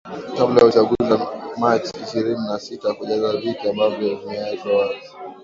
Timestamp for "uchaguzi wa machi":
0.67-2.03